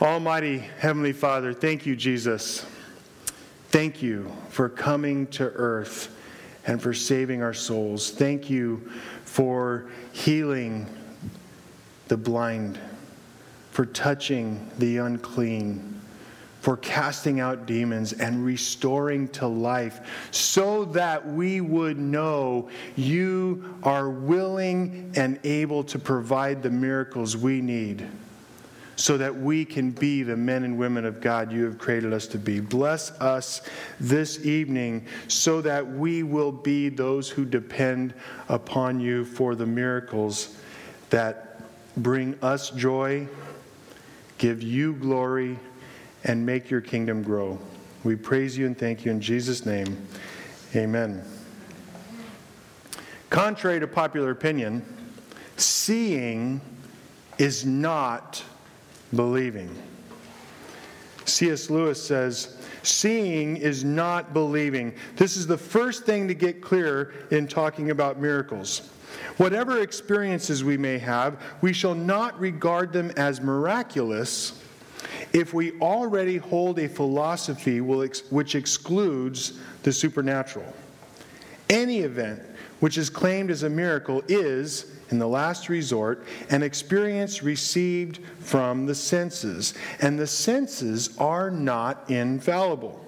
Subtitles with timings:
[0.00, 2.64] Almighty Heavenly Father, thank you, Jesus.
[3.68, 6.16] Thank you for coming to earth
[6.66, 8.10] and for saving our souls.
[8.10, 8.90] Thank you
[9.24, 10.86] for healing
[12.08, 12.78] the blind,
[13.70, 16.00] for touching the unclean,
[16.60, 24.10] for casting out demons and restoring to life, so that we would know you are
[24.10, 28.08] willing and able to provide the miracles we need
[29.00, 32.26] so that we can be the men and women of God you have created us
[32.26, 32.60] to be.
[32.60, 33.62] Bless us
[33.98, 38.12] this evening so that we will be those who depend
[38.50, 40.54] upon you for the miracles
[41.08, 41.62] that
[41.96, 43.26] bring us joy,
[44.36, 45.58] give you glory,
[46.24, 47.58] and make your kingdom grow.
[48.04, 50.06] We praise you and thank you in Jesus' name.
[50.76, 51.24] Amen.
[53.30, 54.84] Contrary to popular opinion,
[55.56, 56.60] seeing
[57.38, 58.44] is not
[59.14, 59.70] believing.
[61.24, 61.70] C.S.
[61.70, 64.94] Lewis says, Seeing is not believing.
[65.16, 68.90] This is the first thing to get clear in talking about miracles.
[69.36, 74.62] Whatever experiences we may have, we shall not regard them as miraculous
[75.32, 80.74] if we already hold a philosophy which excludes the supernatural.
[81.68, 82.42] Any event
[82.80, 88.86] which is claimed as a miracle is, in the last resort, an experience received from
[88.86, 89.74] the senses.
[90.00, 93.04] And the senses are not infallible.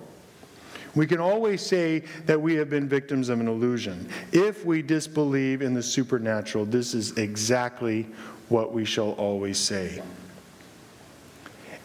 [0.94, 4.08] We can always say that we have been victims of an illusion.
[4.32, 8.06] If we disbelieve in the supernatural, this is exactly
[8.48, 10.02] what we shall always say.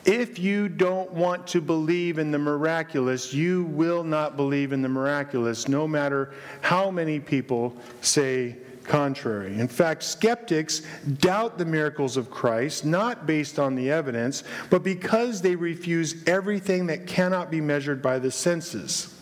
[0.03, 4.89] If you don't want to believe in the miraculous, you will not believe in the
[4.89, 8.55] miraculous, no matter how many people say
[8.88, 9.59] contrary.
[9.59, 10.81] In fact, skeptics
[11.19, 16.88] doubt the miracles of Christ, not based on the evidence, but because they refuse everything
[16.88, 19.13] that cannot be measured by the senses,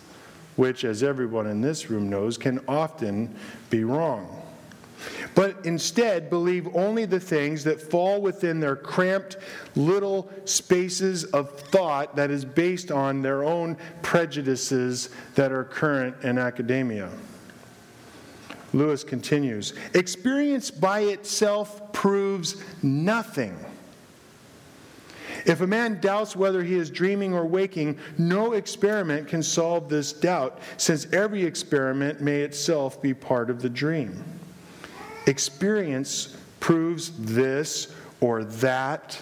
[0.55, 3.36] which, as everyone in this room knows, can often
[3.70, 4.42] be wrong.
[5.33, 9.37] But instead, believe only the things that fall within their cramped
[9.76, 16.37] little spaces of thought that is based on their own prejudices that are current in
[16.37, 17.09] academia.
[18.75, 23.58] Lewis continues Experience by itself proves nothing.
[25.45, 30.11] If a man doubts whether he is dreaming or waking, no experiment can solve this
[30.11, 34.23] doubt, since every experiment may itself be part of the dream.
[35.27, 39.21] Experience proves this or that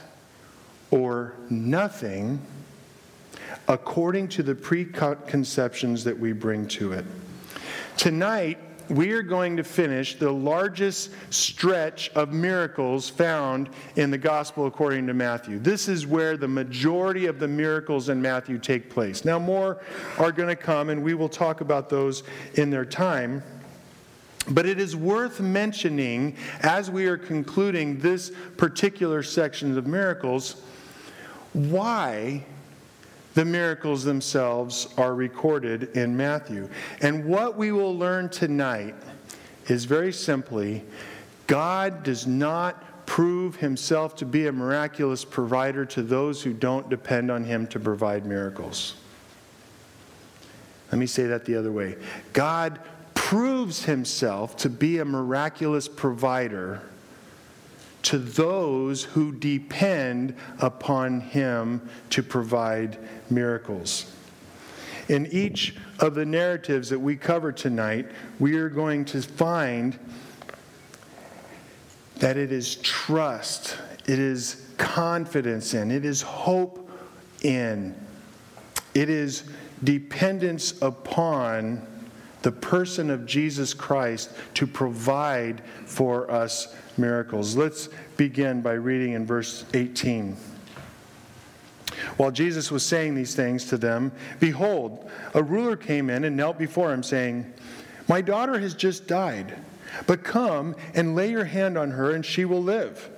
[0.91, 2.39] or nothing
[3.67, 7.05] according to the preconceptions that we bring to it.
[7.97, 8.57] Tonight,
[8.89, 15.07] we are going to finish the largest stretch of miracles found in the gospel according
[15.07, 15.59] to Matthew.
[15.59, 19.25] This is where the majority of the miracles in Matthew take place.
[19.25, 19.81] Now, more
[20.17, 22.23] are going to come, and we will talk about those
[22.55, 23.41] in their time.
[24.49, 30.61] But it is worth mentioning as we are concluding this particular section of miracles
[31.53, 32.43] why
[33.33, 36.69] the miracles themselves are recorded in Matthew.
[37.01, 38.95] And what we will learn tonight
[39.67, 40.83] is very simply
[41.47, 47.29] God does not prove himself to be a miraculous provider to those who don't depend
[47.29, 48.95] on him to provide miracles.
[50.91, 51.97] Let me say that the other way
[52.33, 52.79] God
[53.13, 56.81] proves himself to be a miraculous provider
[58.03, 62.97] to those who depend upon him to provide
[63.29, 64.13] miracles.
[65.09, 68.07] In each of the narratives that we cover tonight,
[68.39, 69.97] we are going to find
[72.17, 76.89] that it is trust, it is confidence in, it is hope
[77.41, 77.95] in,
[78.93, 79.43] it is
[79.83, 81.85] dependence upon
[82.43, 87.55] the person of Jesus Christ to provide for us miracles.
[87.55, 90.37] Let's begin by reading in verse 18.
[92.17, 96.57] While Jesus was saying these things to them, behold, a ruler came in and knelt
[96.57, 97.51] before him, saying,
[98.07, 99.57] My daughter has just died,
[100.05, 103.09] but come and lay your hand on her, and she will live.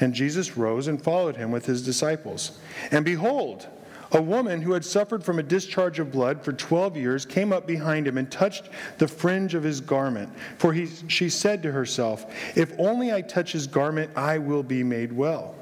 [0.00, 2.58] And Jesus rose and followed him with his disciples.
[2.90, 3.66] And behold,
[4.14, 7.66] a woman who had suffered from a discharge of blood for 12 years came up
[7.66, 10.30] behind him and touched the fringe of his garment.
[10.56, 14.84] For he, she said to herself, If only I touch his garment, I will be
[14.84, 15.56] made well.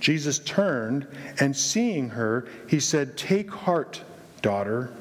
[0.00, 1.06] Jesus turned
[1.38, 4.02] and seeing her, he said, Take heart,
[4.42, 4.92] daughter,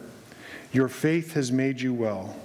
[0.71, 2.35] your faith has made you well.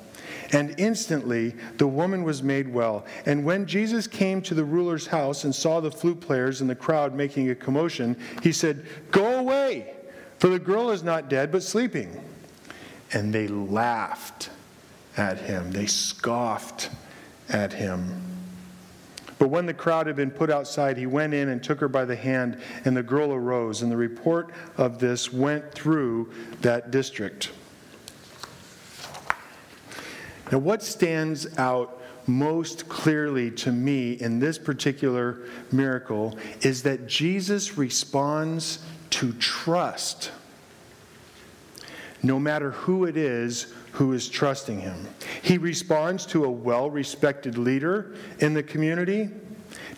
[0.53, 3.05] and instantly the woman was made well.
[3.27, 6.75] And when Jesus came to the ruler's house and saw the flute players and the
[6.75, 9.95] crowd making a commotion, he said, Go away,
[10.39, 12.23] for the girl is not dead, but sleeping.
[13.13, 14.51] And they laughed
[15.17, 16.91] at him, they scoffed
[17.49, 18.23] at him.
[19.39, 22.05] But when the crowd had been put outside, he went in and took her by
[22.05, 23.83] the hand, and the girl arose.
[23.83, 26.33] And the report of this went through
[26.63, 27.51] that district.
[30.51, 35.41] Now, what stands out most clearly to me in this particular
[35.73, 38.79] miracle is that Jesus responds
[39.15, 40.31] to trust,
[42.23, 45.07] no matter who it is who is trusting him.
[45.43, 49.31] He responds to a well respected leader in the community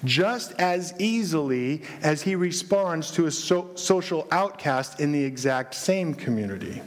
[0.04, 6.12] just as easily as he responds to a so- social outcast in the exact same
[6.12, 6.82] community.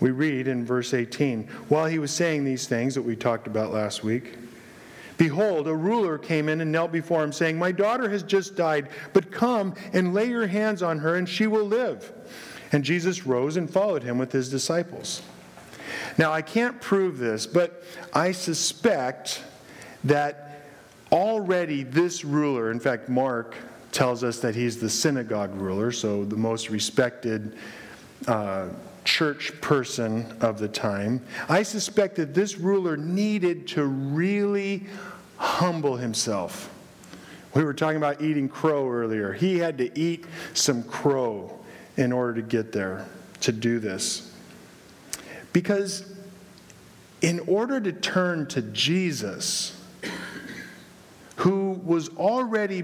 [0.00, 3.72] We read in verse 18 While he was saying these things that we talked about
[3.72, 4.38] last week,
[5.16, 8.88] behold, a ruler came in and knelt before him, saying, My daughter has just died,
[9.12, 12.12] but come and lay your hands on her, and she will live.
[12.72, 15.22] And Jesus rose and followed him with his disciples.
[16.18, 19.42] Now, I can't prove this, but I suspect
[20.04, 20.66] that
[21.12, 23.54] already this ruler, in fact, Mark
[23.92, 27.56] tells us that he's the synagogue ruler, so the most respected.
[28.26, 28.68] Uh,
[29.14, 34.86] church person of the time, I suspect that this ruler needed to really
[35.36, 36.68] humble himself.
[37.54, 39.32] We were talking about eating crow earlier.
[39.32, 41.56] He had to eat some crow
[41.96, 43.06] in order to get there,
[43.42, 44.34] to do this.
[45.52, 46.12] Because
[47.20, 49.80] in order to turn to Jesus,
[51.36, 52.82] who was already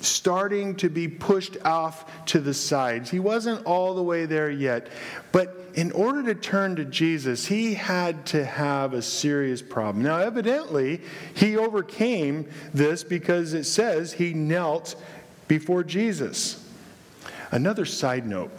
[0.00, 3.10] starting to be pushed off to the sides.
[3.10, 4.88] He wasn't all the way there yet.
[5.32, 10.04] But in order to turn to Jesus, he had to have a serious problem.
[10.04, 11.00] Now, evidently,
[11.34, 14.94] he overcame this because it says he knelt
[15.48, 16.64] before Jesus.
[17.50, 18.50] Another side note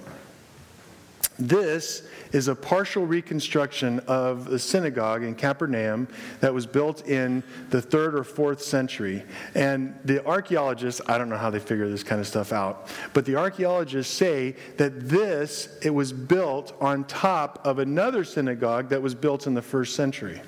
[1.37, 6.07] this is a partial reconstruction of the synagogue in Capernaum
[6.39, 9.23] that was built in the third or fourth century.
[9.53, 13.25] And the archaeologists, I don't know how they figure this kind of stuff out, but
[13.25, 19.13] the archaeologists say that this, it was built on top of another synagogue that was
[19.13, 20.41] built in the first century.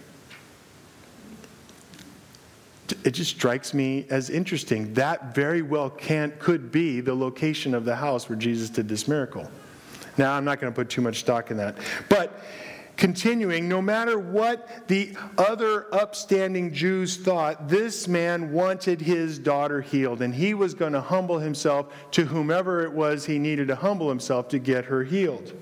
[3.04, 4.94] It just strikes me as interesting.
[4.94, 9.10] That very well can could be the location of the house where Jesus did this
[9.10, 9.50] miracle.
[10.18, 11.78] Now, I'm not going to put too much stock in that.
[12.10, 12.42] But
[12.96, 20.22] continuing, no matter what the other upstanding Jews thought, this man wanted his daughter healed,
[20.22, 24.10] and he was going to humble himself to whomever it was he needed to humble
[24.10, 25.54] himself to get her healed.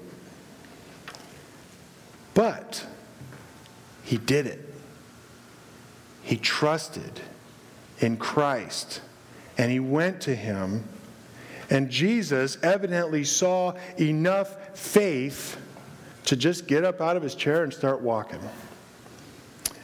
[2.34, 2.86] But
[4.04, 4.74] he did it.
[6.22, 7.22] He trusted
[8.00, 9.02] in Christ,
[9.58, 10.86] and he went to him
[11.70, 15.58] and Jesus evidently saw enough faith
[16.26, 18.40] to just get up out of his chair and start walking.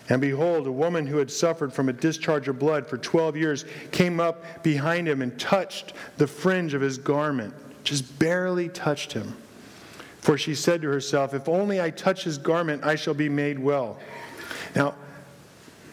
[0.10, 3.66] And behold, a woman who had suffered from a discharge of blood for 12 years
[3.92, 9.38] came up behind him and touched the fringe of his garment, just barely touched him.
[10.20, 13.58] For she said to herself, If only I touch his garment, I shall be made
[13.58, 14.00] well.
[14.76, 14.96] Now,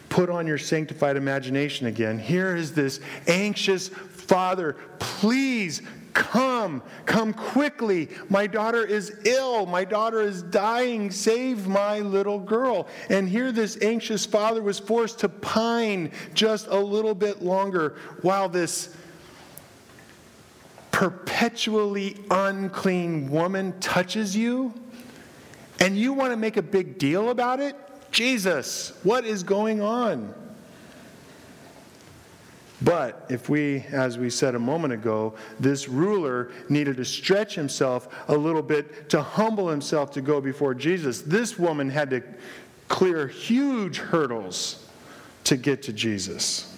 [0.08, 2.18] put on your sanctified imagination again.
[2.18, 3.90] Here is this anxious
[4.28, 5.82] Father, please
[6.12, 8.08] come, come quickly.
[8.28, 9.66] My daughter is ill.
[9.66, 11.10] My daughter is dying.
[11.10, 12.88] Save my little girl.
[13.08, 18.48] And here, this anxious father was forced to pine just a little bit longer while
[18.48, 18.94] this
[20.90, 24.74] perpetually unclean woman touches you.
[25.80, 27.76] And you want to make a big deal about it?
[28.10, 30.34] Jesus, what is going on?
[32.80, 38.08] But if we, as we said a moment ago, this ruler needed to stretch himself
[38.28, 42.22] a little bit to humble himself to go before Jesus, this woman had to
[42.86, 44.86] clear huge hurdles
[45.44, 46.76] to get to Jesus.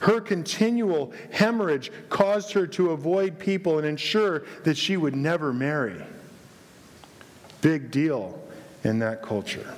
[0.00, 6.02] Her continual hemorrhage caused her to avoid people and ensure that she would never marry.
[7.60, 8.38] Big deal
[8.84, 9.74] in that culture.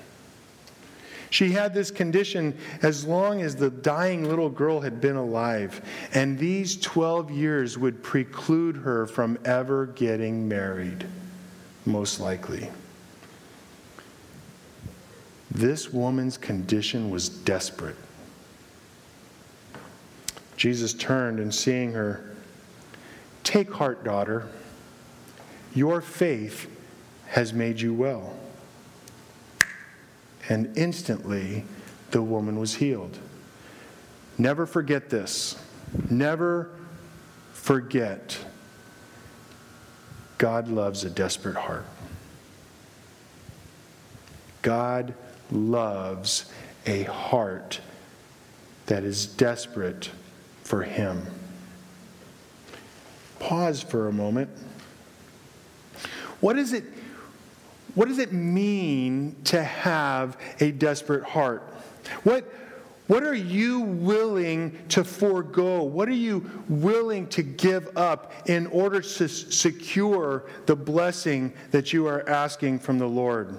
[1.36, 5.82] She had this condition as long as the dying little girl had been alive,
[6.14, 11.04] and these 12 years would preclude her from ever getting married,
[11.84, 12.70] most likely.
[15.50, 17.96] This woman's condition was desperate.
[20.56, 22.34] Jesus turned and seeing her,
[23.44, 24.48] Take heart, daughter.
[25.74, 26.66] Your faith
[27.26, 28.38] has made you well
[30.48, 31.64] and instantly
[32.10, 33.18] the woman was healed.
[34.38, 35.56] Never forget this.
[36.10, 36.70] Never
[37.52, 38.38] forget
[40.38, 41.86] God loves a desperate heart.
[44.62, 45.14] God
[45.50, 46.50] loves
[46.84, 47.80] a heart
[48.86, 50.10] that is desperate
[50.62, 51.22] for Him.
[53.38, 54.50] Pause for a moment.
[56.40, 56.84] What is it,
[57.96, 61.62] what does it mean to have a desperate heart?
[62.24, 62.44] What,
[63.06, 65.82] what are you willing to forego?
[65.82, 72.06] What are you willing to give up in order to secure the blessing that you
[72.06, 73.58] are asking from the Lord?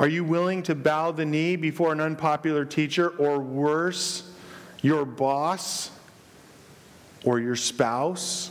[0.00, 4.28] Are you willing to bow the knee before an unpopular teacher or worse,
[4.80, 5.92] your boss
[7.24, 8.50] or your spouse?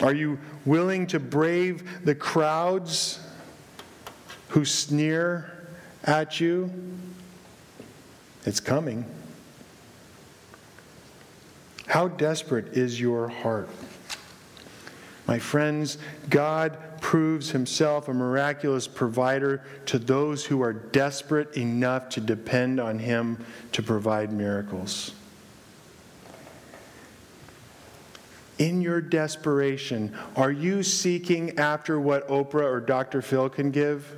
[0.00, 3.20] Are you willing to brave the crowds
[4.48, 5.50] who sneer
[6.04, 6.70] at you?
[8.44, 9.04] It's coming.
[11.86, 13.68] How desperate is your heart?
[15.26, 15.98] My friends,
[16.28, 22.98] God proves himself a miraculous provider to those who are desperate enough to depend on
[22.98, 25.12] him to provide miracles.
[28.58, 33.20] In your desperation, are you seeking after what Oprah or Dr.
[33.20, 34.16] Phil can give?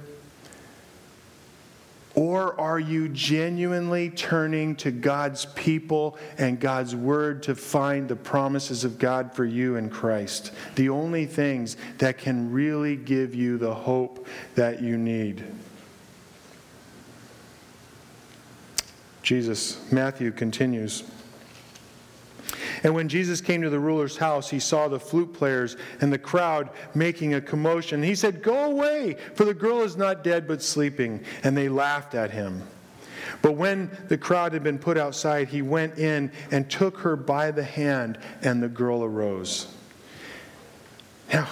[2.15, 8.85] Or are you genuinely turning to God's people and God's word to find the promises
[8.85, 10.53] of God for you in Christ?
[10.75, 14.27] The only things that can really give you the hope
[14.57, 15.45] that you need.
[19.23, 21.05] Jesus, Matthew continues.
[22.83, 26.19] And when Jesus came to the ruler's house, he saw the flute players and the
[26.19, 28.03] crowd making a commotion.
[28.03, 31.25] He said, Go away, for the girl is not dead but sleeping.
[31.43, 32.63] And they laughed at him.
[33.43, 37.51] But when the crowd had been put outside, he went in and took her by
[37.51, 39.75] the hand, and the girl arose.
[41.33, 41.49] Now,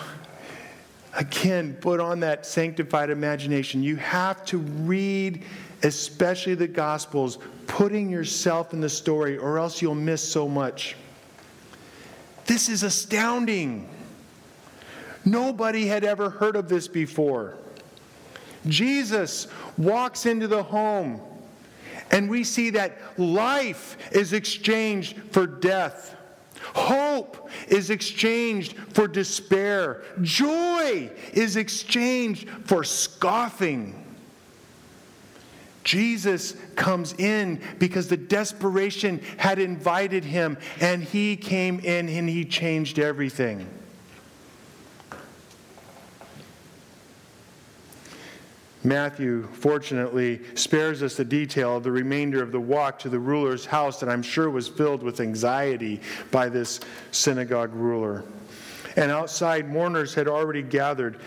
[1.15, 3.83] again, put on that sanctified imagination.
[3.83, 5.45] You have to read,
[5.83, 10.97] especially the Gospels, putting yourself in the story, or else you'll miss so much.
[12.47, 13.89] This is astounding.
[15.25, 17.57] Nobody had ever heard of this before.
[18.67, 21.21] Jesus walks into the home,
[22.11, 26.15] and we see that life is exchanged for death.
[26.75, 30.03] Hope is exchanged for despair.
[30.23, 34.06] Joy is exchanged for scoffing.
[35.87, 42.45] Jesus comes in because the desperation had invited him, and he came in and he
[42.45, 43.65] changed everything.
[48.83, 53.65] Matthew, fortunately, spares us the detail of the remainder of the walk to the ruler's
[53.65, 56.01] house that I'm sure was filled with anxiety
[56.33, 56.81] by this
[57.13, 58.25] synagogue ruler.
[58.97, 61.21] And outside, mourners had already gathered.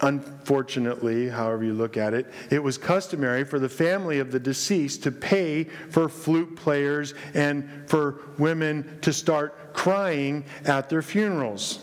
[0.00, 5.02] Unfortunately, however you look at it, it was customary for the family of the deceased
[5.02, 11.80] to pay for flute players and for women to start crying at their funerals.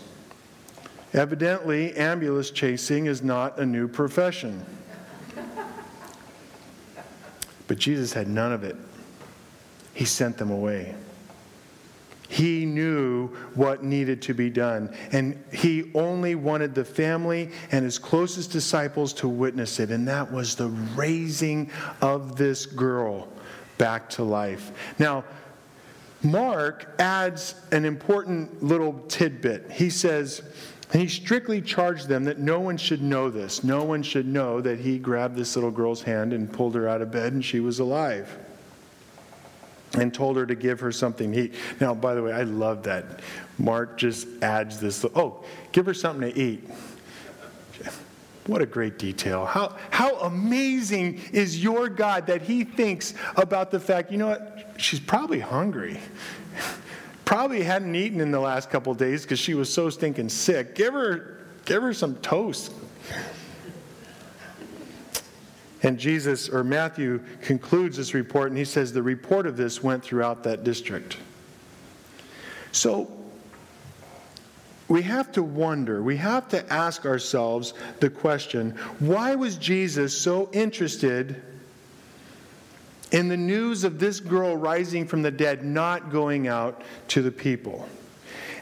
[1.14, 4.66] Evidently, ambulance chasing is not a new profession.
[7.68, 8.78] But Jesus had none of it.
[9.94, 10.96] He sent them away.
[12.28, 18.00] He knew what needed to be done, and he only wanted the family and his
[18.00, 21.70] closest disciples to witness it, and that was the raising
[22.02, 23.28] of this girl
[23.78, 24.72] back to life.
[25.00, 25.24] Now,
[26.24, 29.70] Mark adds an important little tidbit.
[29.72, 30.42] He says,
[30.92, 33.64] and he strictly charged them that no one should know this.
[33.64, 37.02] No one should know that he grabbed this little girl's hand and pulled her out
[37.02, 38.40] of bed and she was alive
[39.96, 41.54] and told her to give her something to eat.
[41.80, 43.22] Now, by the way, I love that.
[43.58, 46.64] Mark just adds this oh, give her something to eat.
[48.48, 49.46] What a great detail.
[49.46, 54.76] How, how amazing is your God that He thinks about the fact, you know what?
[54.78, 56.00] She's probably hungry.
[57.26, 60.76] Probably hadn't eaten in the last couple days because she was so stinking sick.
[60.76, 62.72] Give her, give her some toast.
[65.86, 70.04] And Jesus, or Matthew, concludes this report and he says the report of this went
[70.04, 71.18] throughout that district.
[72.72, 73.08] So
[74.88, 80.50] we have to wonder, we have to ask ourselves the question why was Jesus so
[80.54, 81.44] interested
[83.12, 87.32] in the news of this girl rising from the dead not going out to the
[87.32, 87.88] people?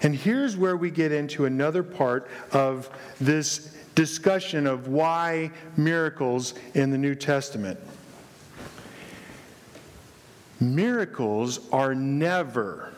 [0.02, 2.90] And here's where we get into another part of
[3.22, 7.80] this discussion of why miracles in the New Testament.
[10.60, 12.94] Miracles are never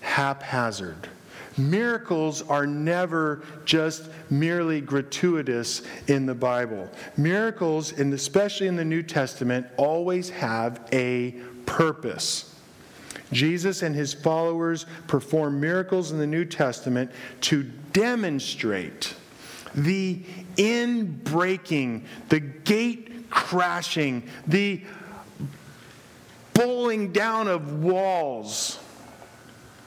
[0.00, 1.08] haphazard.
[1.56, 6.88] Miracles are never just merely gratuitous in the Bible.
[7.16, 11.32] Miracles, and especially in the New Testament, always have a
[11.66, 12.54] purpose.
[13.32, 17.10] Jesus and his followers perform miracles in the New Testament
[17.42, 19.14] to demonstrate
[19.74, 20.22] the
[20.56, 24.82] in breaking, the gate crashing, the
[26.54, 28.78] bowling down of walls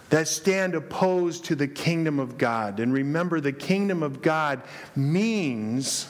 [0.10, 2.80] that stand opposed to the kingdom of God.
[2.80, 4.62] And remember, the kingdom of God
[4.96, 6.08] means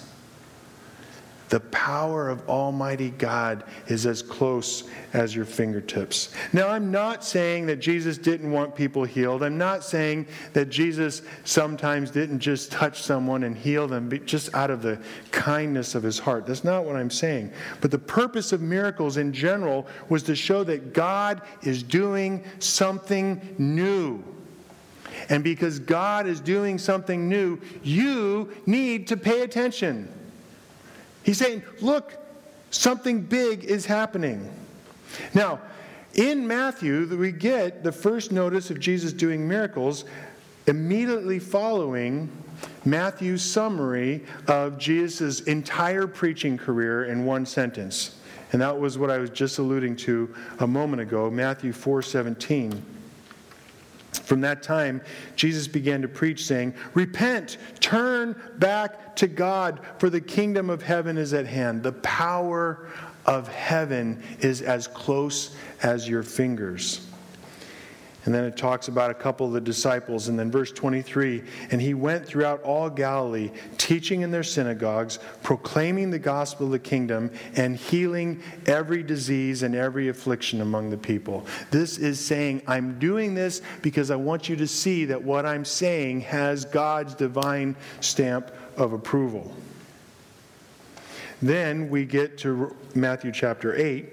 [1.54, 6.34] the power of Almighty God is as close as your fingertips.
[6.52, 9.44] Now, I'm not saying that Jesus didn't want people healed.
[9.44, 14.72] I'm not saying that Jesus sometimes didn't just touch someone and heal them just out
[14.72, 16.48] of the kindness of his heart.
[16.48, 17.52] That's not what I'm saying.
[17.82, 23.56] But the purpose of miracles in general was to show that God is doing something
[23.60, 24.24] new.
[25.30, 30.10] And because God is doing something new, you need to pay attention.
[31.24, 32.14] He's saying, look,
[32.70, 34.50] something big is happening.
[35.34, 35.60] Now,
[36.14, 40.06] in Matthew, we get the first notice of Jesus doing miracles
[40.68, 42.30] immediately following
[42.86, 48.18] Matthew's summary of Jesus' entire preaching career in one sentence.
[48.52, 52.80] And that was what I was just alluding to a moment ago, Matthew 4:17.
[54.20, 55.02] From that time,
[55.36, 61.18] Jesus began to preach, saying, Repent, turn back to God, for the kingdom of heaven
[61.18, 61.84] is at hand.
[61.84, 62.90] The power
[63.26, 67.08] of heaven is as close as your fingers.
[68.26, 70.30] And then it talks about a couple of the disciples.
[70.30, 76.10] And then verse 23 And he went throughout all Galilee, teaching in their synagogues, proclaiming
[76.10, 81.46] the gospel of the kingdom, and healing every disease and every affliction among the people.
[81.70, 85.66] This is saying, I'm doing this because I want you to see that what I'm
[85.66, 89.54] saying has God's divine stamp of approval.
[91.42, 94.06] Then we get to Matthew chapter 8,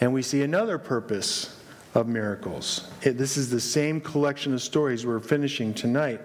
[0.00, 1.57] and we see another purpose
[1.94, 2.88] of miracles.
[3.02, 6.20] This is the same collection of stories we're finishing tonight.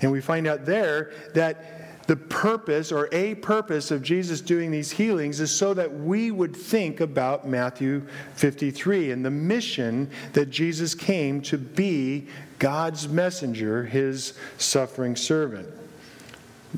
[0.00, 4.90] And we find out there that the purpose or a purpose of Jesus doing these
[4.90, 10.94] healings is so that we would think about Matthew 53 and the mission that Jesus
[10.94, 12.26] came to be
[12.58, 15.68] God's messenger, his suffering servant.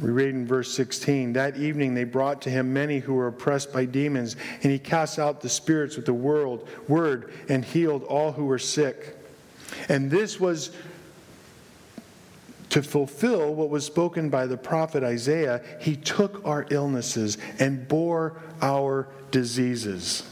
[0.00, 3.72] We read in verse 16 That evening they brought to him many who were oppressed
[3.72, 8.32] by demons, and he cast out the spirits with the world, word and healed all
[8.32, 9.16] who were sick.
[9.88, 10.70] And this was
[12.70, 15.62] to fulfill what was spoken by the prophet Isaiah.
[15.80, 20.24] He took our illnesses and bore our diseases.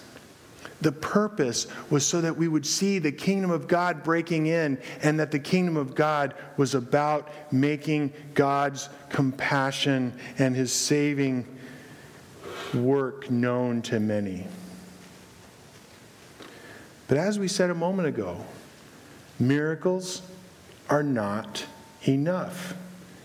[0.83, 5.19] The purpose was so that we would see the kingdom of God breaking in and
[5.21, 11.47] that the kingdom of God was about making God's compassion and his saving
[12.75, 14.47] work known to many.
[17.07, 18.45] But as we said a moment ago,
[19.39, 20.23] miracles
[20.91, 21.65] are not
[22.03, 22.75] enough.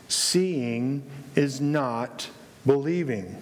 [0.10, 1.04] Seeing
[1.36, 2.30] is not
[2.66, 3.42] believing.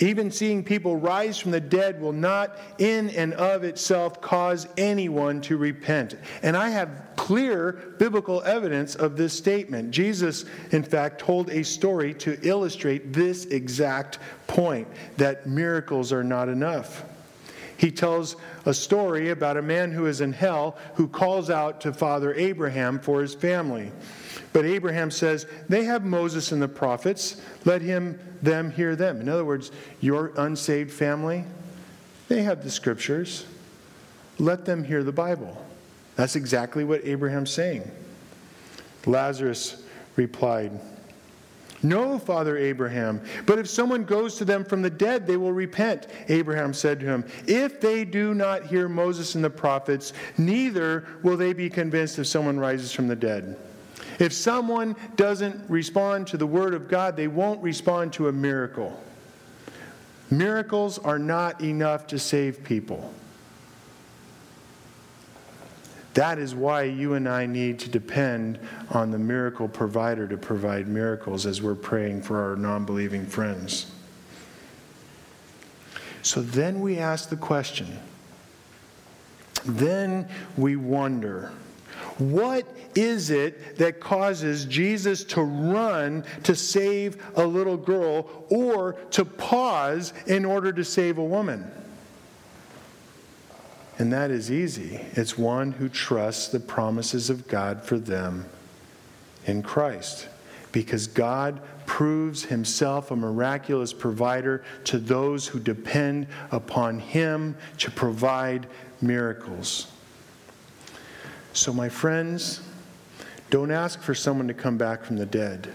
[0.00, 5.42] Even seeing people rise from the dead will not, in and of itself, cause anyone
[5.42, 6.16] to repent.
[6.42, 9.90] And I have clear biblical evidence of this statement.
[9.90, 16.48] Jesus, in fact, told a story to illustrate this exact point that miracles are not
[16.48, 17.04] enough.
[17.80, 21.94] He tells a story about a man who is in hell who calls out to
[21.94, 23.90] Father Abraham for his family.
[24.52, 27.40] But Abraham says, They have Moses and the prophets.
[27.64, 29.22] Let him them hear them.
[29.22, 31.46] In other words, your unsaved family,
[32.28, 33.46] they have the scriptures.
[34.38, 35.66] Let them hear the Bible.
[36.16, 37.90] That's exactly what Abraham's saying.
[39.06, 39.82] Lazarus
[40.16, 40.78] replied,
[41.82, 46.08] No, Father Abraham, but if someone goes to them from the dead, they will repent.
[46.28, 51.38] Abraham said to him, If they do not hear Moses and the prophets, neither will
[51.38, 53.56] they be convinced if someone rises from the dead.
[54.18, 59.02] If someone doesn't respond to the Word of God, they won't respond to a miracle.
[60.30, 63.12] Miracles are not enough to save people.
[66.14, 68.58] That is why you and I need to depend
[68.90, 73.92] on the miracle provider to provide miracles as we're praying for our non believing friends.
[76.22, 77.98] So then we ask the question
[79.66, 81.52] then we wonder
[82.18, 89.24] what is it that causes Jesus to run to save a little girl or to
[89.24, 91.70] pause in order to save a woman?
[94.00, 94.98] And that is easy.
[95.12, 98.46] It's one who trusts the promises of God for them
[99.44, 100.26] in Christ.
[100.72, 108.68] Because God proves himself a miraculous provider to those who depend upon him to provide
[109.02, 109.92] miracles.
[111.52, 112.62] So, my friends,
[113.50, 115.74] don't ask for someone to come back from the dead,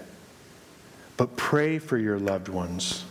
[1.15, 3.05] but pray for your loved ones.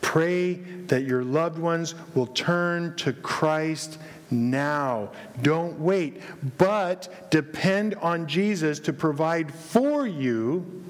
[0.00, 0.54] Pray
[0.86, 3.98] that your loved ones will turn to Christ
[4.30, 5.10] now.
[5.42, 6.22] Don't wait,
[6.58, 10.84] but depend on Jesus to provide for you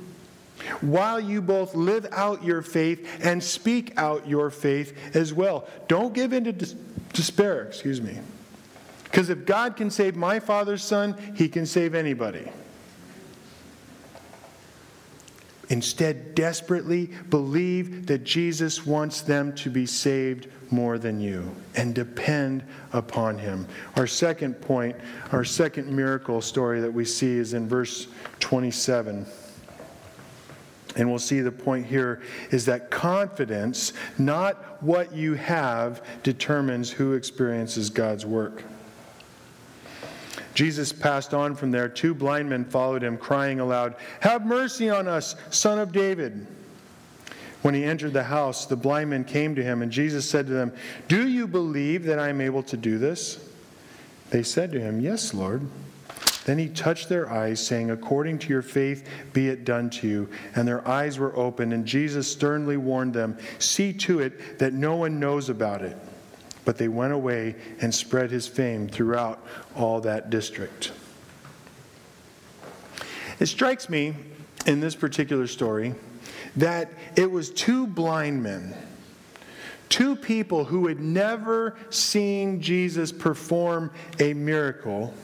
[0.81, 5.66] while you both live out your faith and speak out your faith as well.
[5.88, 6.53] Don't give in to
[7.12, 8.18] despair, excuse me.
[9.05, 12.51] Because if God can save my father's son, he can save anybody.
[15.70, 22.64] Instead, desperately believe that Jesus wants them to be saved more than you and depend
[22.92, 23.66] upon him.
[23.94, 24.96] Our second point,
[25.30, 28.09] our second miracle story that we see is in verse
[28.40, 29.24] 27.
[30.96, 37.12] And we'll see the point here is that confidence, not what you have, determines who
[37.12, 38.64] experiences God's work.
[40.54, 41.88] Jesus passed on from there.
[41.88, 46.46] Two blind men followed him, crying aloud, Have mercy on us, son of David.
[47.62, 50.52] When he entered the house, the blind men came to him, and Jesus said to
[50.52, 50.72] them,
[51.08, 53.48] Do you believe that I am able to do this?
[54.30, 55.66] They said to him, Yes, Lord.
[56.46, 60.28] Then he touched their eyes, saying, According to your faith be it done to you.
[60.54, 64.96] And their eyes were opened, and Jesus sternly warned them, See to it that no
[64.96, 65.96] one knows about it.
[66.64, 69.44] But they went away and spread his fame throughout
[69.75, 70.92] all that district.
[73.38, 74.14] It strikes me
[74.66, 75.94] in this particular story
[76.57, 78.75] that it was two blind men,
[79.88, 85.14] two people who had never seen Jesus perform a miracle,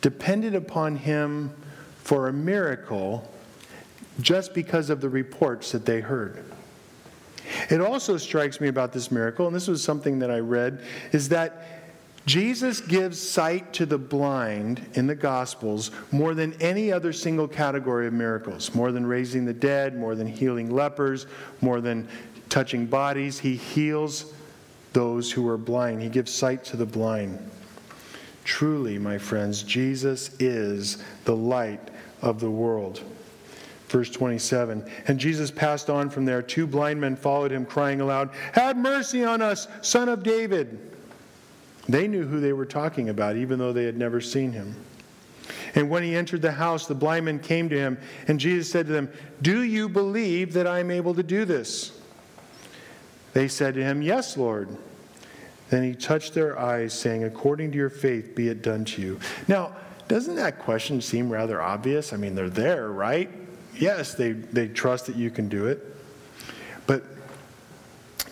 [0.00, 1.52] depended upon him
[2.04, 3.30] for a miracle
[4.20, 6.44] just because of the reports that they heard.
[7.70, 10.82] It also strikes me about this miracle, and this was something that I read,
[11.12, 11.78] is that
[12.26, 18.06] Jesus gives sight to the blind in the Gospels more than any other single category
[18.06, 21.26] of miracles, more than raising the dead, more than healing lepers,
[21.62, 22.06] more than
[22.50, 23.38] touching bodies.
[23.38, 24.34] He heals
[24.92, 27.38] those who are blind, He gives sight to the blind.
[28.44, 33.02] Truly, my friends, Jesus is the light of the world.
[33.88, 36.42] Verse 27 And Jesus passed on from there.
[36.42, 40.78] Two blind men followed him, crying aloud, Have mercy on us, son of David.
[41.88, 44.74] They knew who they were talking about, even though they had never seen him.
[45.74, 48.86] And when he entered the house, the blind men came to him, and Jesus said
[48.86, 51.98] to them, Do you believe that I am able to do this?
[53.32, 54.68] They said to him, Yes, Lord.
[55.70, 59.20] Then he touched their eyes, saying, According to your faith, be it done to you.
[59.46, 59.76] Now,
[60.08, 62.12] doesn't that question seem rather obvious?
[62.12, 63.30] I mean, they're there, right?
[63.78, 65.84] Yes, they, they trust that you can do it.
[66.86, 67.04] But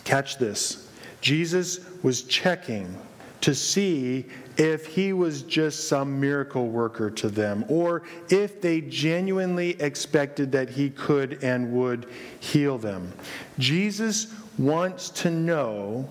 [0.03, 0.89] catch this
[1.21, 2.97] Jesus was checking
[3.41, 4.25] to see
[4.57, 10.69] if he was just some miracle worker to them or if they genuinely expected that
[10.69, 12.07] he could and would
[12.39, 13.13] heal them.
[13.59, 16.09] Jesus wants to know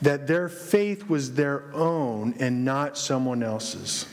[0.00, 4.06] that their faith was their own and not someone else's.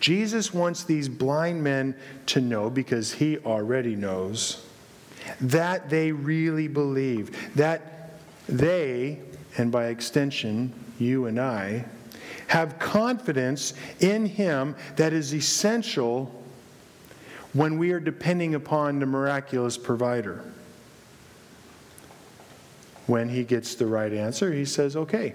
[0.00, 1.94] Jesus wants these blind men
[2.26, 4.64] to know, because he already knows,
[5.40, 9.20] that they really believe, that they,
[9.56, 11.84] and by extension, you and I,
[12.46, 16.34] have confidence in him that is essential
[17.52, 20.42] when we are depending upon the miraculous provider.
[23.06, 25.34] When he gets the right answer, he says, okay,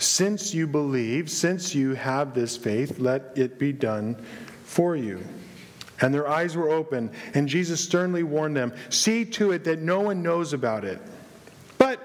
[0.00, 4.16] since you believe, since you have this faith, let it be done
[4.64, 5.22] for you.
[6.00, 10.00] And their eyes were open, and Jesus sternly warned them See to it that no
[10.00, 11.00] one knows about it.
[11.76, 12.00] But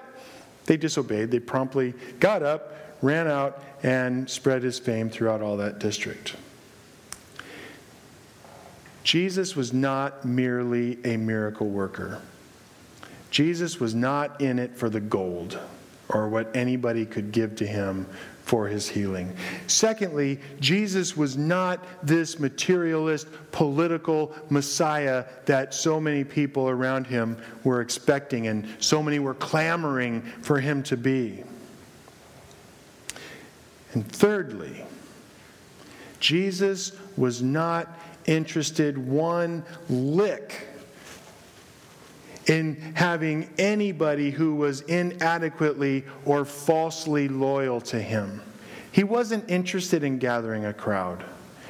[0.65, 1.31] they disobeyed.
[1.31, 6.36] They promptly got up, ran out, and spread his fame throughout all that district.
[9.03, 12.21] Jesus was not merely a miracle worker.
[13.29, 15.60] Jesus was not in it for the gold
[16.10, 18.08] or what anybody could give to him
[18.44, 19.36] for his healing.
[19.65, 27.82] Secondly, Jesus was not this materialist political Messiah that so many people around him were
[27.82, 31.44] expecting and so many were clamoring for him to be.
[33.94, 34.86] And thirdly,
[36.20, 40.68] Jesus was not interested one lick
[42.47, 48.41] in having anybody who was inadequately or falsely loyal to him.
[48.91, 51.23] He wasn't interested in gathering a crowd.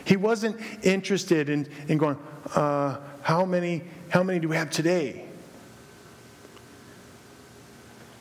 [0.03, 2.17] He wasn't interested in, in going,
[2.53, 5.25] uh, how, many, how many do we have today?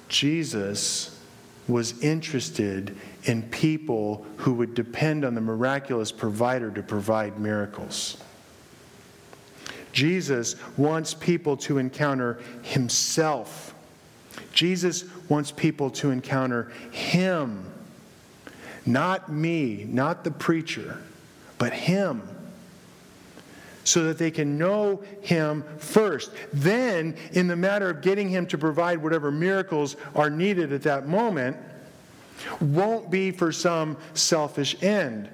[0.09, 1.21] Jesus
[1.67, 8.17] was interested in people who would depend on the miraculous provider to provide miracles.
[9.95, 13.73] Jesus wants people to encounter himself.
[14.53, 17.65] Jesus wants people to encounter him.
[18.85, 20.99] Not me, not the preacher,
[21.59, 22.23] but him.
[23.85, 26.33] So that they can know him first.
[26.53, 31.07] Then, in the matter of getting him to provide whatever miracles are needed at that
[31.07, 31.57] moment,
[32.61, 35.31] won't be for some selfish end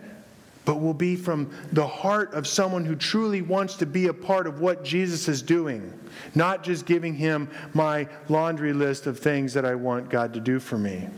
[0.65, 4.47] but will be from the heart of someone who truly wants to be a part
[4.47, 5.93] of what Jesus is doing,
[6.35, 10.61] not just giving him my laundry list of things that I want God to do
[10.61, 11.09] for me.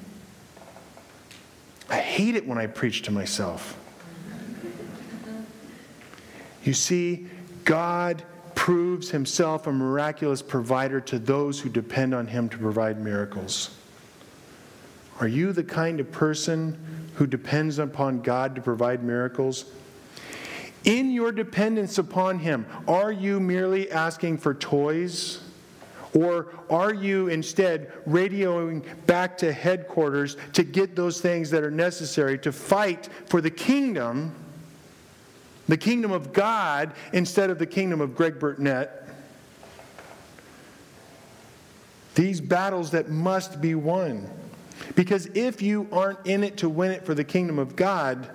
[1.90, 3.78] I hate it when I preach to myself.
[6.64, 7.26] You see,
[7.64, 8.22] God
[8.54, 13.76] proves himself a miraculous provider to those who depend on him to provide miracles.
[15.20, 16.78] Are you the kind of person
[17.22, 19.66] who depends upon God to provide miracles?
[20.82, 25.40] In your dependence upon Him, are you merely asking for toys?
[26.14, 32.38] Or are you instead radioing back to headquarters to get those things that are necessary
[32.40, 34.34] to fight for the kingdom,
[35.68, 39.08] the kingdom of God, instead of the kingdom of Greg Burtnett?
[42.16, 44.28] These battles that must be won.
[44.94, 48.28] Because if you aren't in it to win it for the kingdom of God,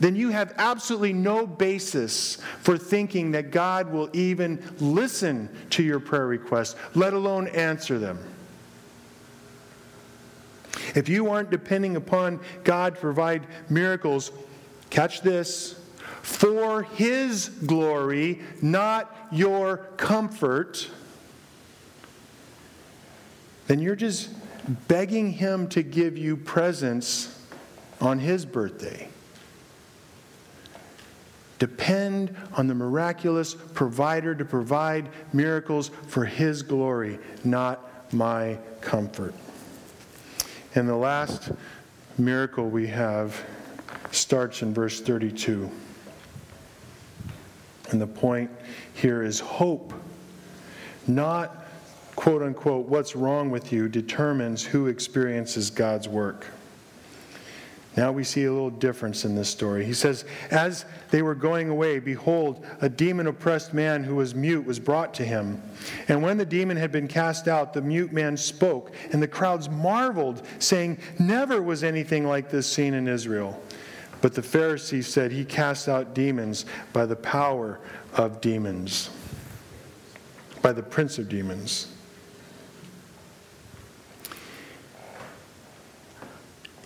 [0.00, 6.00] then you have absolutely no basis for thinking that God will even listen to your
[6.00, 8.18] prayer requests, let alone answer them.
[10.94, 14.32] If you aren't depending upon God to provide miracles,
[14.90, 15.78] catch this
[16.22, 20.88] for His glory, not your comfort,
[23.66, 24.30] then you're just
[24.88, 27.38] begging Him to give you presents
[28.00, 29.08] on His birthday.
[31.58, 39.34] Depend on the miraculous provider to provide miracles for His glory, not my comfort.
[40.74, 41.52] And the last
[42.18, 43.40] miracle we have
[44.10, 45.70] starts in verse 32.
[47.90, 48.50] And the point
[48.94, 49.92] here is hope,
[51.06, 51.61] not
[52.22, 56.46] quote unquote, what's wrong with you determines who experiences God's work.
[57.96, 59.84] Now we see a little difference in this story.
[59.84, 64.64] He says, As they were going away, behold, a demon oppressed man who was mute
[64.64, 65.60] was brought to him.
[66.06, 69.68] And when the demon had been cast out, the mute man spoke, and the crowds
[69.68, 73.60] marveled, saying, Never was anything like this seen in Israel.
[74.20, 77.80] But the Pharisees said, He cast out demons by the power
[78.14, 79.10] of demons,
[80.62, 81.91] by the prince of demons.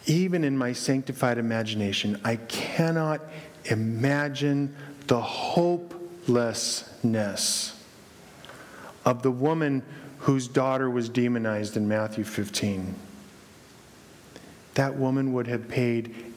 [0.06, 3.20] Even in my sanctified imagination, I cannot
[3.64, 4.74] imagine
[5.06, 7.72] the hopelessness
[9.04, 9.82] of the woman
[10.18, 12.96] whose daughter was demonized in Matthew 15.
[14.74, 16.32] That woman would have paid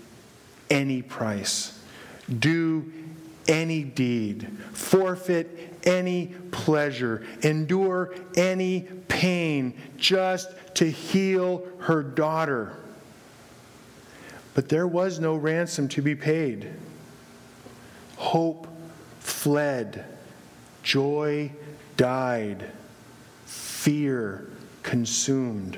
[0.69, 1.82] any price,
[2.39, 2.91] do
[3.47, 12.77] any deed, forfeit any pleasure, endure any pain just to heal her daughter.
[14.60, 16.69] But there was no ransom to be paid.
[18.17, 18.67] Hope
[19.22, 20.04] fled,
[20.84, 21.54] joy
[21.95, 22.69] died,
[23.45, 24.50] fear
[24.84, 25.78] consumed.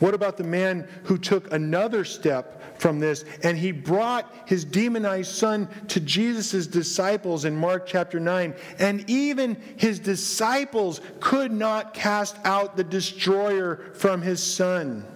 [0.00, 5.32] What about the man who took another step from this and he brought his demonized
[5.32, 8.54] son to Jesus' disciples in Mark chapter 9?
[8.80, 15.06] And even his disciples could not cast out the destroyer from his son.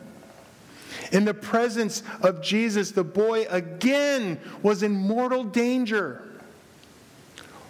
[1.15, 6.21] In the presence of Jesus, the boy again was in mortal danger.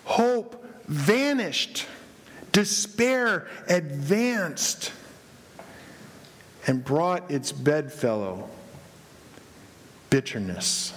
[0.05, 1.85] Hope vanished,
[2.53, 4.93] despair advanced,
[6.67, 8.49] and brought its bedfellow
[10.09, 10.95] bitterness.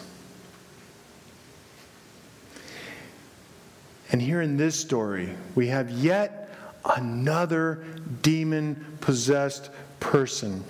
[4.09, 6.55] And here in this story, we have yet
[6.95, 7.83] another
[8.21, 10.63] demon possessed person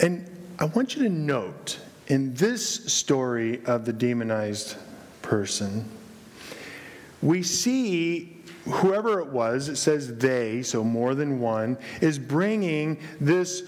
[0.00, 0.26] And
[0.58, 4.76] I want you to note in this story of the demonized
[5.22, 5.88] person,
[7.22, 13.62] we see whoever it was, it says they, so more than one, is bringing this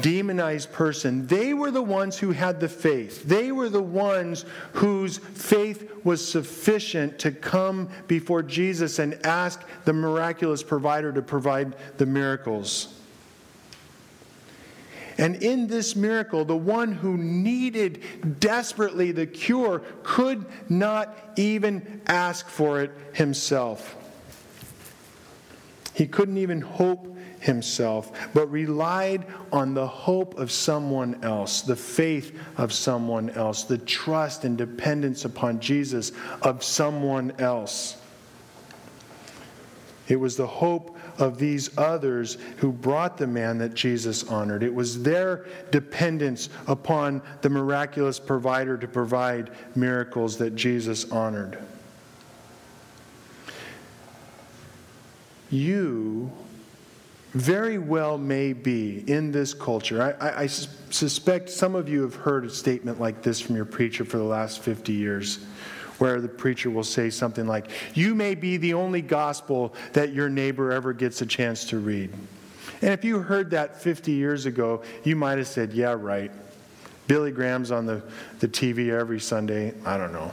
[0.00, 1.26] demonized person.
[1.26, 3.24] They were the ones who had the faith.
[3.24, 9.92] They were the ones whose faith was sufficient to come before Jesus and ask the
[9.92, 12.97] miraculous provider to provide the miracles.
[15.18, 22.48] And in this miracle, the one who needed desperately the cure could not even ask
[22.48, 23.96] for it himself.
[25.92, 32.38] He couldn't even hope himself, but relied on the hope of someone else, the faith
[32.56, 37.96] of someone else, the trust and dependence upon Jesus of someone else.
[40.06, 44.62] It was the hope of these others who brought the man that Jesus honored.
[44.62, 51.58] It was their dependence upon the miraculous provider to provide miracles that Jesus honored.
[55.50, 56.30] you
[57.34, 60.02] very well may be in this culture.
[60.02, 63.66] I, I, I, suspect some of you have heard a statement like this from your
[63.66, 65.44] preacher for the last 50 years,
[65.98, 70.28] where the preacher will say something like, You may be the only gospel that your
[70.28, 72.12] neighbor ever gets a chance to read.
[72.80, 76.30] And if you heard that 50 years ago, you might have said, Yeah, right.
[77.06, 78.02] Billy Graham's on the,
[78.40, 79.72] the TV every Sunday.
[79.84, 80.30] I don't know.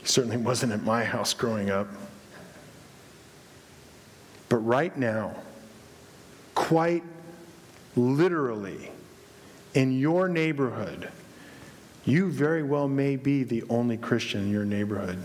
[0.00, 1.88] He certainly wasn't at my house growing up.
[4.48, 5.34] But right now,
[6.54, 7.02] quite
[7.96, 8.90] literally,
[9.74, 11.08] in your neighborhood,
[12.06, 15.18] you very well may be the only Christian in your neighborhood.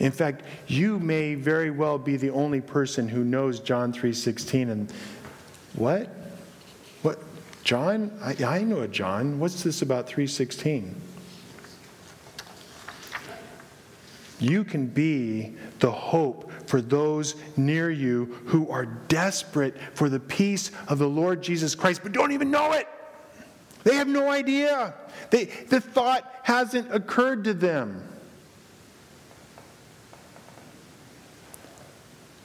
[0.00, 4.92] In fact, you may very well be the only person who knows John 3:16 and
[5.74, 6.08] what?
[7.02, 7.22] What
[7.64, 8.10] John?
[8.22, 9.38] I, I know a John.
[9.38, 10.98] What's this about 316?
[14.40, 20.70] You can be the hope for those near you who are desperate for the peace
[20.88, 22.88] of the Lord Jesus Christ, but don't even know it.
[23.84, 24.94] They have no idea.
[25.30, 28.02] They, the thought hasn't occurred to them.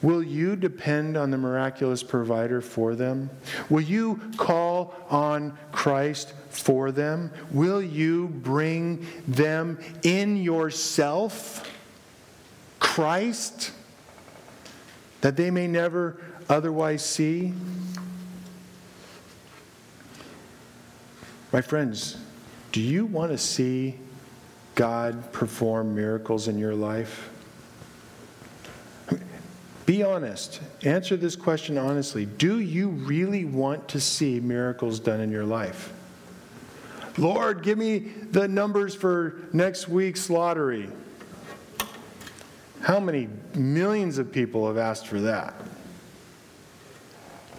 [0.01, 3.29] Will you depend on the miraculous provider for them?
[3.69, 7.31] Will you call on Christ for them?
[7.49, 11.67] Will you bring them in yourself?
[12.79, 13.71] Christ
[15.21, 16.17] that they may never
[16.49, 17.53] otherwise see?
[21.51, 22.17] My friends,
[22.71, 23.95] do you want to see
[24.75, 27.29] God perform miracles in your life?
[29.85, 30.61] Be honest.
[30.83, 32.25] Answer this question honestly.
[32.25, 35.93] Do you really want to see miracles done in your life?
[37.17, 40.89] Lord, give me the numbers for next week's lottery.
[42.81, 45.53] How many millions of people have asked for that?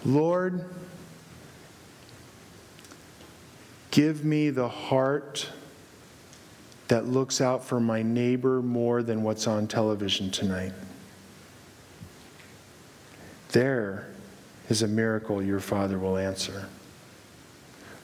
[0.04, 0.64] Lord,
[3.96, 5.48] give me the heart
[6.88, 10.74] that looks out for my neighbor more than what's on television tonight.
[13.52, 14.06] There
[14.68, 16.68] is a miracle your Father will answer.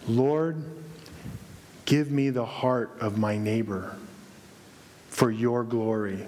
[0.08, 0.64] Lord,
[1.84, 3.94] give me the heart of my neighbor
[5.10, 6.26] for your glory.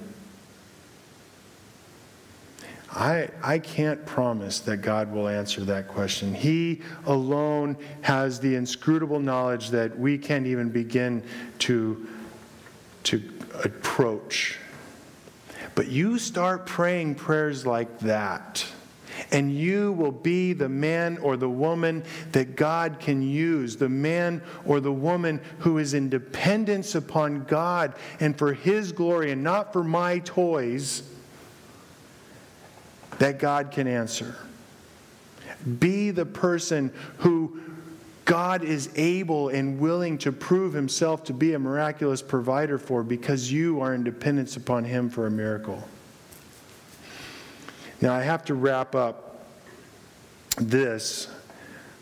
[2.95, 6.33] I, I can't promise that God will answer that question.
[6.33, 11.25] He alone has the inscrutable knowledge that we can't even begin
[11.61, 12.07] to,
[13.05, 13.23] to
[13.65, 14.59] approach.
[15.75, 18.65] But you start praying prayers like that,
[19.33, 24.41] and you will be the man or the woman that God can use, the man
[24.65, 29.73] or the woman who is in dependence upon God and for His glory and not
[29.73, 31.03] for my toys
[33.19, 34.37] that God can answer.
[35.79, 37.61] Be the person who
[38.25, 43.53] God is able and willing to prove himself to be a miraculous provider for because
[43.53, 45.87] you are in dependence upon him for a miracle.
[48.01, 49.47] Now, I have to wrap up
[50.57, 51.29] this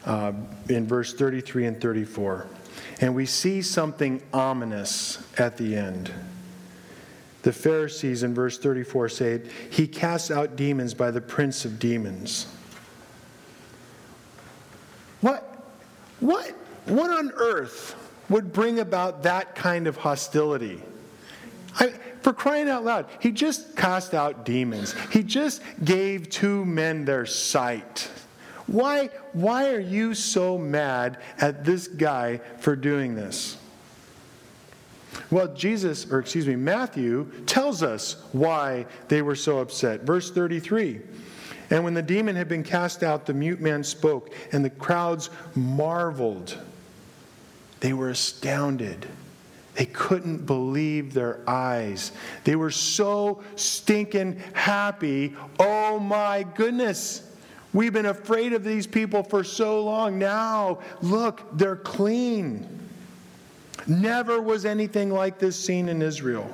[0.05, 0.33] uh,
[0.69, 2.47] in verse 33 and 34.
[3.01, 6.13] And we see something ominous at the end.
[7.43, 12.47] The Pharisees in verse 34 say, He casts out demons by the prince of demons.
[15.21, 15.65] What?
[16.21, 16.51] What?
[16.87, 17.97] What on earth
[18.29, 20.83] would bring about that kind of hostility?
[21.79, 21.89] I,
[22.21, 24.95] for crying out loud, he just cast out demons.
[25.11, 28.09] He just gave two men their sight.
[28.67, 33.57] Why, why are you so mad at this guy for doing this?
[35.33, 40.03] Well, Jesus, or excuse me, Matthew tells us why they were so upset.
[40.03, 41.01] Verse 33
[41.71, 45.31] And when the demon had been cast out, the mute man spoke, and the crowds
[45.55, 46.59] marveled.
[47.81, 49.07] They were astounded.
[49.75, 52.13] They couldn't believe their eyes.
[52.45, 55.35] They were so stinking happy.
[55.59, 57.27] Oh my goodness.
[57.73, 60.19] We've been afraid of these people for so long.
[60.19, 62.82] Now, look, they're clean.
[63.87, 66.51] Never was anything like this seen in Israel.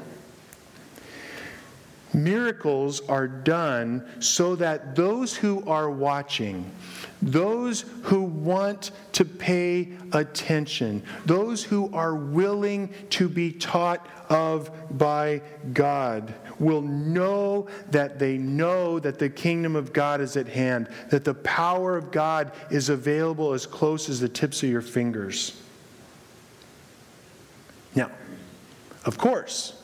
[2.14, 6.70] Miracles are done so that those who are watching,
[7.20, 15.43] those who want to pay attention, those who are willing to be taught of by
[15.74, 21.24] God, will know that they know that the kingdom of God is at hand, that
[21.24, 25.62] the power of God is available as close as the tips of your fingers.
[27.95, 28.11] Now,
[29.05, 29.82] of course,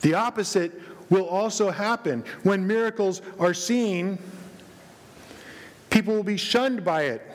[0.00, 0.80] the opposite
[1.10, 2.24] will also happen.
[2.42, 4.18] When miracles are seen,
[5.90, 7.30] people will be shunned by it.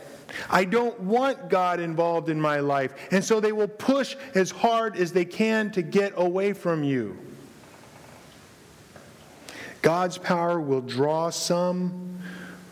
[0.49, 2.93] I don't want God involved in my life.
[3.11, 7.17] And so they will push as hard as they can to get away from you.
[9.81, 12.08] God's power will draw some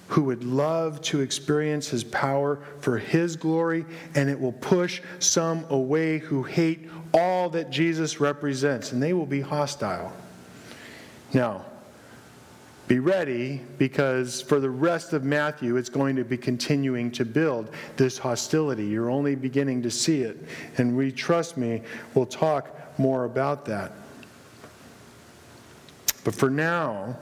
[0.07, 3.85] who would love to experience his power for his glory,
[4.15, 9.25] and it will push some away who hate all that Jesus represents, and they will
[9.25, 10.13] be hostile.
[11.33, 11.65] Now,
[12.87, 17.69] be ready because for the rest of Matthew, it's going to be continuing to build
[17.97, 18.85] this hostility.
[18.85, 20.37] You're only beginning to see it.
[20.77, 21.81] And we, trust me,
[22.13, 23.91] we'll talk more about that.
[26.23, 27.17] But for now,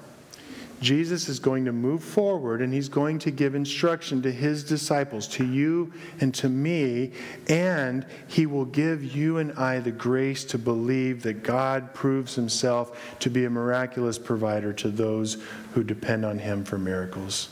[0.82, 5.28] Jesus is going to move forward and he's going to give instruction to his disciples,
[5.30, 7.11] to you and to me,
[7.47, 13.17] and he will give you and I the grace to believe that God proves himself
[13.19, 15.38] to be a miraculous provider to those
[15.73, 17.49] who depend on him for miracles.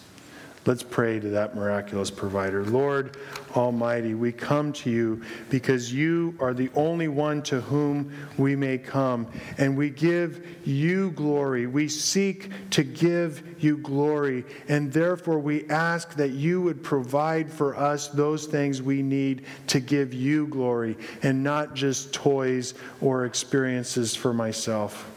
[0.66, 2.64] Let's pray to that miraculous provider.
[2.64, 3.18] Lord
[3.54, 8.78] Almighty, we come to you because you are the only one to whom we may
[8.78, 11.68] come, and we give you glory.
[11.68, 17.76] We seek to give you glory, and therefore we ask that you would provide for
[17.76, 24.16] us those things we need to give you glory, and not just toys or experiences
[24.16, 25.10] for myself.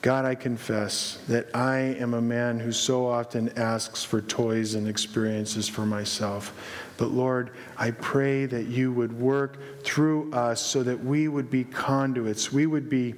[0.00, 4.86] God, I confess that I am a man who so often asks for toys and
[4.86, 6.54] experiences for myself.
[6.96, 11.64] But Lord, I pray that you would work through us so that we would be
[11.64, 13.16] conduits, we would be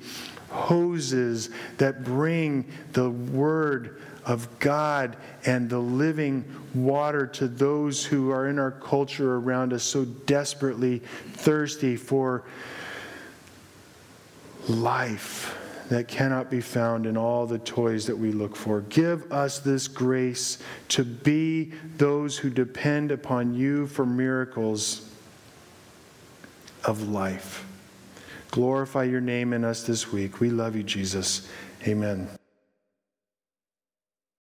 [0.48, 8.48] hoses that bring the word of God and the living water to those who are
[8.48, 11.00] in our culture around us so desperately
[11.34, 12.42] thirsty for
[14.66, 15.59] life
[15.90, 18.80] that cannot be found in all the toys that we look for.
[18.82, 25.10] Give us this grace to be those who depend upon you for miracles
[26.84, 27.66] of life.
[28.52, 30.38] Glorify your name in us this week.
[30.38, 31.48] We love you, Jesus.
[31.86, 32.39] Amen.